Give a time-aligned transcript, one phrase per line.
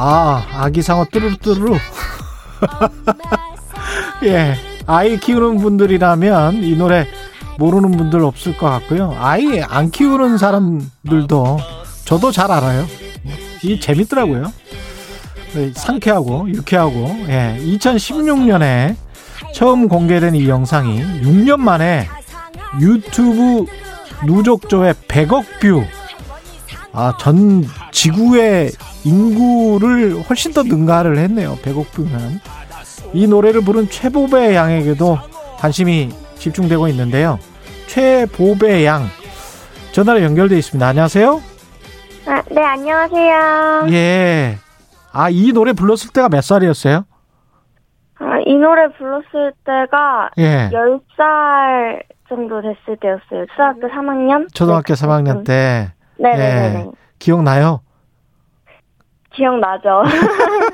[0.00, 1.76] 아, 아기 상어 뚜루뚜루.
[4.22, 4.54] 예.
[4.86, 7.06] 아이 키우는 분들이라면 이 노래
[7.58, 9.14] 모르는 분들 없을 것 같고요.
[9.18, 11.58] 아이 안 키우는 사람들도
[12.04, 12.86] 저도 잘 알아요.
[13.62, 14.52] 이 재밌더라고요.
[15.74, 17.58] 상쾌하고 유쾌하고 예.
[17.60, 18.94] 2016년에
[19.52, 22.06] 처음 공개된 이 영상이 6년 만에
[22.80, 23.66] 유튜브
[24.24, 25.84] 누적 조회 100억 뷰.
[26.92, 28.70] 아, 전 지구의
[29.04, 31.58] 인구를 훨씬 더 능가를 했네요.
[31.62, 32.40] 100억 뷰면.
[33.14, 35.18] 이 노래를 부른 최보배 양에게도
[35.58, 37.38] 관심이 집중되고 있는데요.
[37.86, 39.04] 최보배 양
[39.92, 40.86] 전화로 연결돼 있습니다.
[40.86, 41.40] 안녕하세요.
[42.26, 43.86] 아, 네, 안녕하세요.
[43.90, 44.58] 예.
[45.12, 47.04] 아, 이 노래 불렀을 때가 몇 살이었어요?
[48.20, 50.70] 아, 이 노래 불렀을 때가 예.
[50.70, 53.46] 10살 정도 됐을 때였어요.
[53.56, 54.54] 초등학교 3학년?
[54.54, 55.92] 초등학교 3학년 때.
[56.18, 56.78] 네 네네.
[56.80, 56.86] 예.
[57.18, 57.80] 기억나요?
[59.32, 60.02] 기억나죠.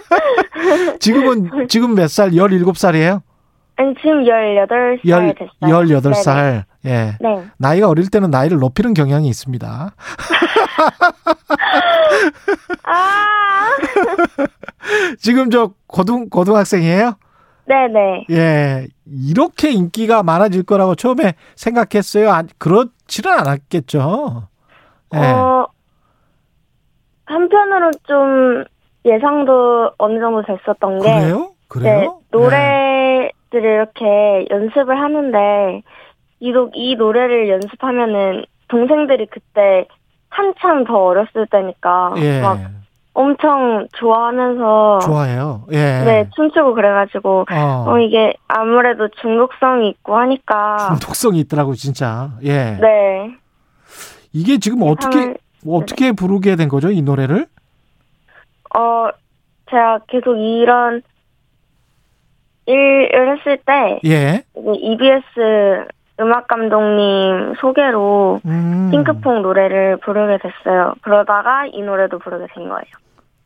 [0.99, 2.31] 지금은, 지금 몇 살?
[2.31, 3.21] 17살이에요?
[3.77, 5.85] 아니, 지금 18살 열, 됐어요.
[5.85, 6.63] 18살.
[6.87, 7.17] 예.
[7.21, 7.45] 네.
[7.59, 9.95] 나이가 어릴 때는 나이를 높이는 경향이 있습니다.
[12.85, 13.69] 아!
[15.19, 17.15] 지금 저 고등, 고등학생이에요?
[17.67, 18.27] 네 네.
[18.31, 18.87] 예.
[19.07, 22.31] 이렇게 인기가 많아질 거라고 처음에 생각했어요?
[22.31, 24.49] 아, 그렇지는 않았겠죠.
[25.15, 25.19] 예.
[25.19, 25.67] 어,
[27.25, 28.65] 한편으로 좀
[29.07, 31.21] 예상도 어느 정도 됐었던 게.
[31.21, 31.51] 그래요?
[31.69, 32.01] 그래요?
[32.01, 32.57] 네, 노래
[33.55, 35.83] 들을 이렇게 연습을 하는데,
[36.43, 39.87] 유독 이 노래를 연습하면은 동생들이 그때
[40.29, 42.41] 한참 더 어렸을 때니까 예.
[42.41, 42.59] 막
[43.15, 45.63] 엄청 좋아하면서 좋아해요.
[45.71, 45.77] 예.
[46.05, 47.85] 네 춤추고 그래가지고 어.
[47.87, 52.31] 어 이게 아무래도 중독성이 있고 하니까 중독성이 있더라고 진짜.
[52.43, 52.77] 예.
[52.81, 53.31] 네
[54.33, 55.39] 이게 지금 어떻게 예상을-
[55.69, 57.47] 어떻게 부르게 된 거죠 이 노래를?
[58.77, 59.09] 어
[59.71, 61.01] 제가 계속 이런
[62.67, 64.43] 일을 했을 때 예.
[64.57, 65.87] EBS
[66.21, 68.89] 음악 감독님 소개로 음.
[68.93, 70.95] 핑크퐁 노래를 부르게 됐어요.
[71.03, 72.85] 그러다가 이 노래도 부르게 된 거예요.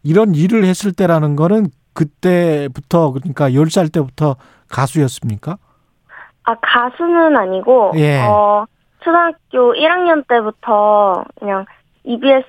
[0.04, 4.36] 이런 일을 했을 때라는 거는 그때부터 그러니까 10살 때부터
[4.70, 5.56] 가수였습니까?
[6.44, 8.20] 아 가수는 아니고 예.
[8.20, 8.66] 어
[9.00, 11.64] 초등학교 1학년 때부터 그냥
[12.04, 12.44] EBS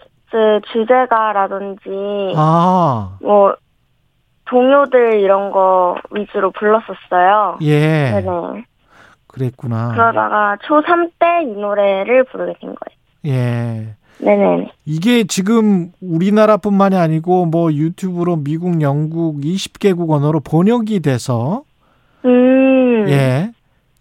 [0.72, 3.18] 주제가라든지 아.
[3.22, 3.56] 뭐
[4.50, 7.58] 동요들 이런 거 위주로 불렀었어요.
[7.62, 8.12] 예.
[8.12, 8.66] 네네.
[9.28, 9.92] 그랬구나.
[9.92, 13.00] 그러다가 초3 때 이 노래를 부르게 된 거예요.
[13.26, 13.96] 예.
[14.18, 14.72] 네네.
[14.86, 21.62] 이게 지금 우리나라뿐만이 아니고 뭐 유튜브로 미국, 영국 20개국 언어로 번역이 돼서
[22.26, 23.06] 음.
[23.08, 23.52] 예.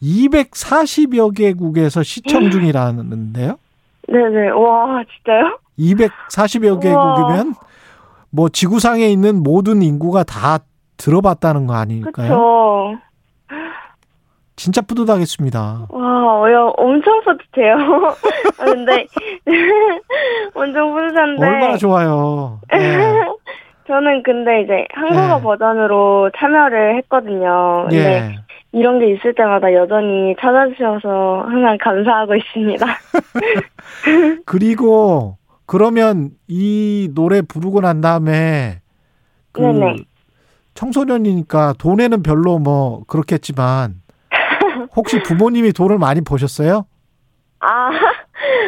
[0.02, 3.56] 240여 개국에서 시청 중이라는데요.
[4.08, 4.50] 네네.
[4.50, 5.58] 와, 진짜요?
[5.78, 7.54] 240여 개국이면
[8.30, 10.58] 뭐 지구상에 있는 모든 인구가 다
[10.96, 12.28] 들어봤다는 거 아닐까요?
[12.28, 12.98] 그쵸.
[14.56, 15.86] 진짜 뿌듯하겠습니다.
[15.88, 17.74] 와, 야, 엄청 뿌듯해요.
[18.58, 19.06] 아, 근데,
[20.54, 21.46] 엄청 뿌듯한데.
[21.46, 22.60] 얼마나 좋아요.
[22.74, 22.78] 예.
[23.86, 25.42] 저는 근데 이제 한국어 네.
[25.42, 27.86] 버전으로 참여를 했거든요.
[27.88, 28.34] 근데 예.
[28.72, 32.86] 이런 게 있을 때마다 여전히 찾아주셔서 항상 감사하고 있습니다.
[34.44, 35.37] 그리고
[35.68, 38.80] 그러면 이 노래 부르고 난 다음에
[39.52, 39.96] 그 네네.
[40.72, 43.96] 청소년이니까 돈에는 별로 뭐 그렇겠지만
[44.96, 46.86] 혹시 부모님이 돈을 많이 버셨어요?
[47.60, 47.90] 아,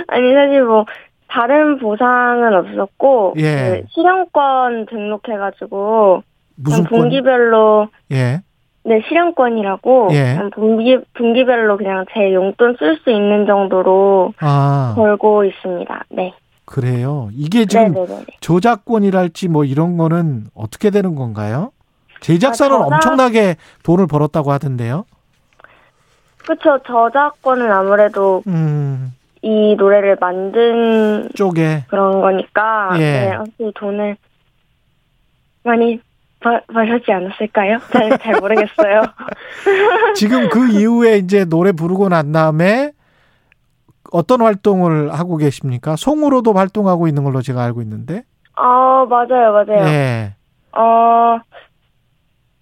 [0.09, 0.85] 아니, 사실 뭐,
[1.29, 3.83] 다른 보상은 없었고, 예.
[3.83, 6.23] 그 실용권 등록해가지고,
[6.57, 8.43] 무슨 분기별로, 예.
[8.85, 10.39] 네, 실용권이라고, 예.
[10.55, 16.05] 분기, 분기별로 그냥 제 용돈 쓸 수 있는 정도로 아 벌고 있습니다.
[16.11, 16.35] 네.
[16.71, 17.31] 그래요.
[17.33, 18.27] 이게 지금 네네네.
[18.41, 21.73] 저작권이랄지 뭐 이런 거는 어떻게 되는 건가요?
[22.21, 25.05] 제작사는 아, 저작- 엄청나게 돈을 벌었다고 하던데요.
[26.47, 29.13] 그쵸, 저작권은 아무래도 음,
[29.43, 32.99] 이 노래를 만든 쪽에 그런 거니까, 예.
[33.01, 34.17] 네, 확실히 돈을
[35.65, 36.01] 많이
[36.39, 37.79] 벌, 벌었지 않았을까요?
[37.93, 39.03] 잘, 잘 모르겠어요.
[40.15, 42.93] 지금 그 이후에 이제 노래 부르고 난 다음에
[44.13, 45.97] 어떤 활동을 하고 계십니까?
[45.97, 48.25] 송으로도 활동하고 있는 걸로 제가 알고 있는데.
[48.57, 49.87] 어, 맞아요, 맞아요.
[49.87, 50.35] 예.
[50.73, 51.39] 어,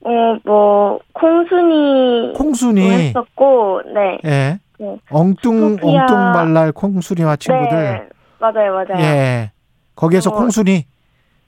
[0.05, 2.35] 어, 뭐, 콩순이.
[2.37, 4.19] 콩순이 했었고, 네.
[4.25, 4.59] 예.
[4.79, 4.97] 네.
[5.11, 6.03] 엉뚱 소피아.
[6.03, 7.77] 엉뚱발랄 콩순이와 친구들.
[7.77, 8.09] 네.
[8.39, 9.03] 맞아요, 맞아요.
[9.03, 9.51] 예.
[9.97, 10.35] 거기에서 어.
[10.35, 10.87] 콩순이.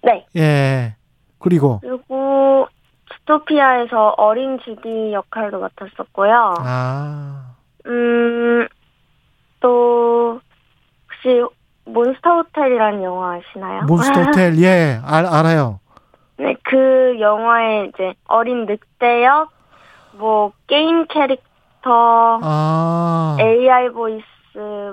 [0.02, 0.26] 네.
[0.36, 0.96] 예.
[1.38, 2.66] 그리고 그리고
[3.20, 6.54] 스토피아에서 어린 주디 역할도 맡았었고요.
[6.58, 7.54] 아.
[7.86, 8.66] 음,
[9.60, 10.40] 또
[11.06, 11.42] 혹시
[11.84, 13.82] 몬스터 호텔이라는 영화 아시나요?
[13.82, 15.80] 몬스터 호텔 예, 알, 알아요.
[16.38, 19.50] 네, 그 영화에 이제 어린 늑대 역,
[20.12, 23.36] 뭐 게임 캐릭터, 아.
[23.38, 24.24] AI voice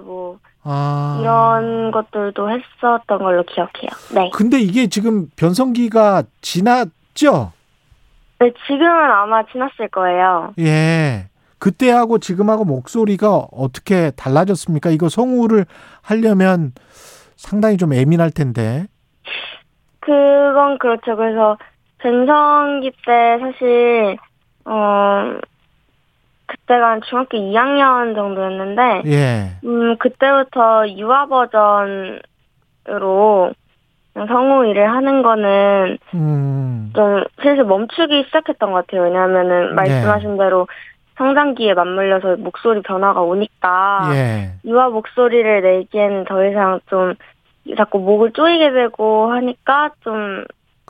[0.04, 1.18] 뭐 아.
[1.22, 3.90] 이런 것들도 했었던 걸로 기억해요.
[4.14, 4.30] 네.
[4.34, 7.54] 근데 이게 지금 변성기가 지났죠?
[8.40, 10.54] 네, 지금은 아마 지났을 거예요.
[10.60, 11.28] 예.
[11.60, 14.90] 그때하고 지금하고 목소리가 어떻게 달라졌습니까?
[14.92, 15.66] 이거 성우를
[16.02, 16.74] 하려면
[17.36, 18.86] 상당히 좀 예민할 텐데.
[20.00, 21.16] 그건 그렇죠.
[21.16, 21.58] 그래서
[22.00, 24.18] 변성기 때 사실
[24.66, 25.38] 어
[26.46, 29.58] 그때가 한 중학교 2학년 정도였는데 예.
[29.66, 32.22] 음 그때부터 유아 버전으로
[34.14, 36.92] 성우 일을 하는 거는 음.
[36.96, 39.04] 좀 슬슬 멈추기 시작했던 것 같아요.
[39.04, 40.68] 왜냐하면은 말씀하신 대로
[41.18, 44.52] 성장기에 맞물려서 목소리 변화가 오니까 예.
[44.66, 47.16] 유아 목소리를 내기에는 더 이상 좀
[47.76, 50.46] 자꾸 목을 조이게 되고 하니까 좀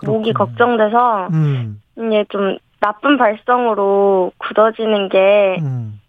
[0.05, 0.33] 목이 그렇군요.
[0.33, 1.81] 걱정돼서 음.
[1.97, 5.99] 이게 좀 나쁜 발성으로 굳어지는 게 음.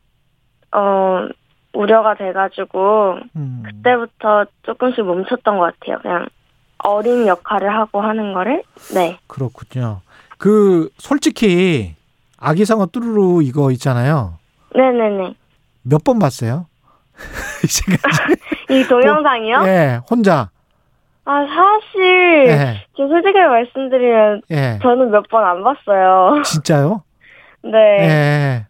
[0.72, 1.26] 어,
[1.72, 3.62] 우려가 돼가지고 음.
[3.64, 5.98] 그때부터 조금씩 멈췄던 것 같아요.
[6.02, 6.26] 그냥
[6.78, 8.62] 어린 역할을 하고 하는 거를
[8.94, 10.00] 네 그렇군요.
[10.38, 11.94] 그 솔직히
[12.40, 14.34] 아기상어 뚜루루 이거 있잖아요.
[14.74, 15.34] 네네네
[15.82, 16.66] 몇 번 봤어요?
[18.70, 19.62] 이 동영상이요?
[19.66, 20.50] 예, 혼자.
[21.24, 24.78] 아 사실 예, 저 솔직히 말씀드리면 예.
[24.82, 26.42] 저는 몇 번 안 봤어요.
[26.44, 27.02] 진짜요?
[27.64, 28.66] 네 예,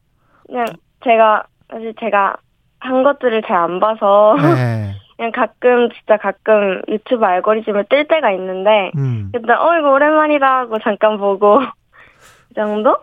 [0.47, 0.67] 그냥
[1.05, 2.37] 제가 사실 제가
[2.81, 4.95] 한 것들을 잘 안 봐서 예.
[5.17, 9.31] 그냥 가끔 진짜 가끔 유튜브 알고리즘을 뜰 때가 있는데 음.
[9.33, 12.97] 그때 어 이거 오랜만이다 하고 잠깐 보고 그 정도?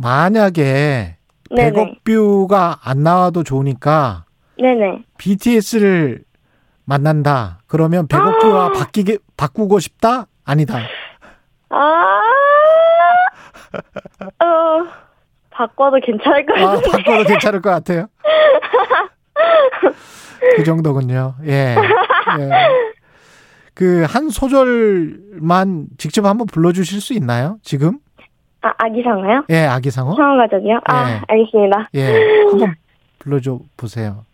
[0.00, 1.16] 만약에
[1.50, 6.22] 네네 100억 뷰가 안 나와도 좋으니까 네네 BTS를
[6.84, 7.58] 만난다.
[7.66, 8.38] 그러면 100억 아.
[8.38, 10.26] 뷰와 바뀌게 바꾸고 싶다?
[10.44, 10.78] 아니다.
[11.70, 12.20] 아
[14.40, 14.86] 어,
[15.50, 18.06] 바꿔도 괜찮을 것 아, 같은데 바꿔도 괜찮을 것 같아요.
[20.56, 21.34] 그 정도군요.
[21.44, 21.76] 예.
[22.38, 22.50] 예.
[23.74, 27.58] 그한 소절만 직접 한번 불러 주실 수 있나요?
[27.62, 27.98] 지금?
[28.68, 29.44] 아 아기 상어요?
[29.50, 30.14] 예, 아기 상어.
[30.14, 30.80] 상어 가족이요?
[30.84, 31.20] 아 네.
[31.28, 32.12] 알겠습니다 예,
[32.50, 32.74] 한번
[33.18, 34.24] 불러줘 보세요.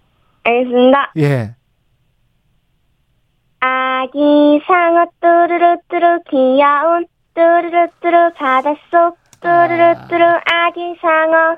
[0.45, 1.55] 알겠습니다 예.
[3.61, 11.57] 아기 상어 뚜루루 뚜루 귀여운 뚜루루 뚜루 바닷속 뚜루루 뚜루 아기 상어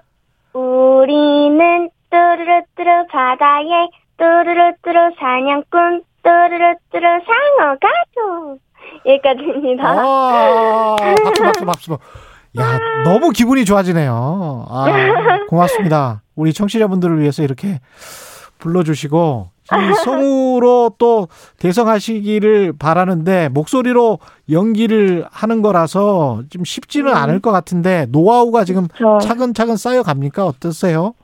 [0.53, 3.89] 우리는 뚜루루 뚜루 바다에
[4.19, 8.61] 뚜루루 뚜루 사냥꾼 뚜루루 뚜루 상어 가족
[9.05, 9.83] 여기까지입니다.
[9.85, 11.99] 아, 박수, 박수, 박수.
[12.61, 14.67] 야, 너무 기분이 좋아지네요.
[14.69, 14.87] 아,
[15.49, 16.23] 고맙습니다.
[16.35, 17.81] 우리 청취자분들을 위해서 이렇게
[18.59, 24.19] 불러주시고, 이 성우로 또 대성하시기를 바라는데, 목소리로
[24.51, 27.17] 연기를 하는 거라서 좀 쉽지는 음.
[27.17, 30.47] 않을 것 같은데, 노하우가 지금 저, 차근차근 쌓여갑니까?
[30.47, 31.15] 어떠세요?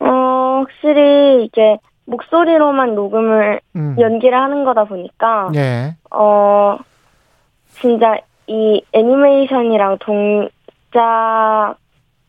[0.00, 3.96] 어, 확실히 이제 목소리로만 녹음을 음.
[3.98, 5.96] 연기를 하는 거다 보니까 예.
[6.10, 6.76] 어,
[7.80, 11.76] 진짜 이 애니메이션이랑 동작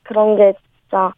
[0.04, 1.14] 그런 게 진짜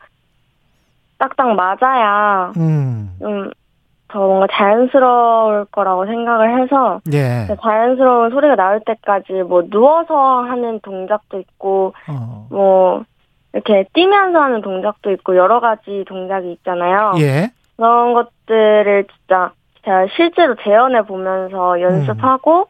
[1.17, 3.11] 딱딱 맞아야 음.
[3.19, 7.47] 좀더 뭔가 자연스러울 거라고 생각을 해서 예.
[7.61, 12.47] 자연스러운 소리가 나올 때까지 뭐 누워서 하는 동작도 있고 어.
[12.49, 13.03] 뭐
[13.53, 17.13] 이렇게 뛰면서 하는 동작도 있고 여러 가지 동작이 있잖아요.
[17.19, 17.51] 예.
[17.77, 19.51] 그런 것들을 진짜
[19.83, 22.67] 제가 실제로 재현해 보면서 연습하고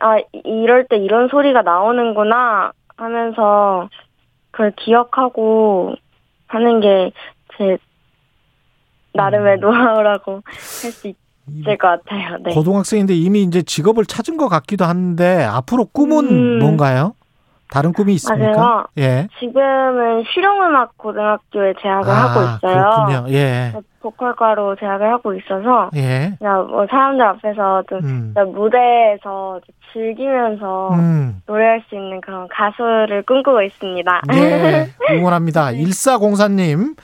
[0.00, 3.88] 아 이- 이럴 때 이런 소리가 나오는구나 하면서
[4.50, 5.94] 그걸 기억하고
[6.48, 7.10] 하는 게
[7.58, 7.78] 제
[9.14, 9.60] 나름의 음.
[9.60, 11.08] 노하우라고 할 수
[11.48, 12.36] 있을 것 같아요.
[12.44, 12.52] 네.
[12.54, 16.58] 고등학생인데 이미 이제 직업을 찾은 것 같기도 한데 앞으로 꿈은 음.
[16.58, 17.14] 뭔가요?
[17.70, 18.56] 다른 꿈이 있습니까?
[18.56, 18.84] 맞아요.
[18.98, 19.28] 예.
[19.38, 22.82] 지금은 실용음악 고등학교에 재학을 하고 있어요.
[22.82, 23.34] 아, 그렇군요.
[23.36, 23.72] 예.
[24.00, 26.34] 보컬과로 재학을 하고 있어서 예.
[26.38, 28.34] 그냥 뭐 사람들 앞에서 좀 음.
[28.54, 29.60] 무대에서
[29.92, 31.42] 즐기면서 음.
[31.46, 34.22] 노래할 수 있는 그런 가수를 꿈꾸고 있습니다.
[34.34, 34.88] 예.
[35.10, 35.72] 응원합니다.
[35.72, 36.96] 1404님.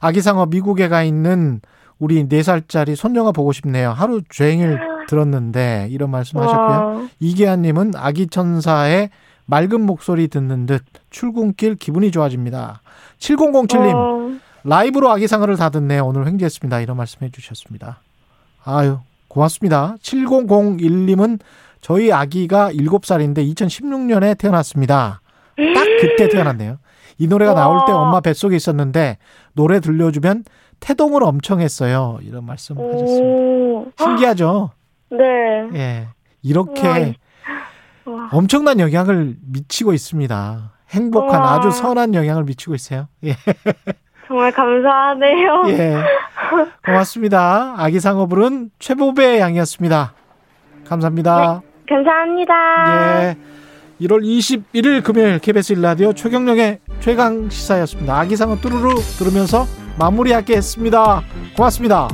[0.00, 1.60] 아기상어 미국에 가 있는
[1.98, 3.90] 우리 4살짜리 손녀가 보고 싶네요.
[3.90, 6.78] 하루 종일 들었는데 이런 말씀 하셨고요.
[6.78, 9.10] 와, 이계환님은 아기 천사의
[9.50, 12.82] 맑은 목소리 듣는 듯 출근길 기분이 좋아집니다.
[13.18, 16.00] 7007님 어, 라이브로 아기상어를 다 듣네.
[16.00, 16.80] 오늘 횡재했습니다.
[16.80, 18.00] 이런 말씀 해 주셨습니다.
[18.62, 19.96] 아유, 고맙습니다.
[20.02, 21.40] 7001님은
[21.80, 25.22] 저희 아기가 7살인데 2016년에 태어났습니다.
[25.56, 26.76] 딱 그때 태어났네요.
[27.16, 29.16] 이 노래가 나올 때 엄마 뱃속에 있었는데
[29.54, 30.44] 노래 들려주면
[30.80, 32.18] 태동을 엄청 했어요.
[32.20, 33.24] 이런 말씀 하셨습니다.
[33.24, 33.86] 오.
[33.96, 34.70] 신기하죠?
[35.10, 35.18] 네.
[35.72, 36.08] 예.
[36.42, 37.14] 이렇게
[38.08, 38.28] 와.
[38.32, 40.72] 엄청난 영향을 미치고 있습니다.
[40.90, 41.54] 행복한 우와.
[41.54, 43.08] 아주 선한 영향을 미치고 있어요.
[43.24, 43.34] 예.
[44.26, 45.64] 정말 감사하네요.
[45.68, 45.96] 예.
[46.84, 47.74] 고맙습니다.
[47.78, 50.12] 아기 상어불은 최보배 양이었습니다.
[50.86, 51.62] 감사합니다.
[51.88, 53.24] 감사합니다.
[53.24, 53.36] 예.
[54.02, 58.18] 1월 21일 금요일 KBS 1라디오 최경령의 최강 시사였습니다.
[58.18, 59.66] 아기 상어 뚜루루 들으면서
[59.98, 61.22] 마무리하겠습니다.
[61.56, 62.08] 고맙습니다.